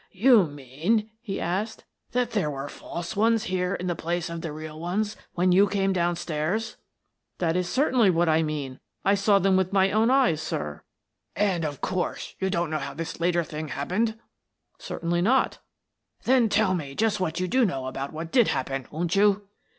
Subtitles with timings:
[0.11, 4.51] "You mean," he asked," that there were false ones here in the place of the
[4.51, 6.77] real ones when you came down stairs?"
[7.37, 8.79] "That is certainly what I mean.
[9.05, 10.81] I saw them with my own eyes, sir.""
[11.35, 13.67] Dead for a Ducat" 47" And, of course, you don't know how this later thing
[13.67, 14.17] happened?""
[14.79, 15.59] Certainly not."
[16.23, 19.47] "Then tell me just what you do know about what did happen, won't you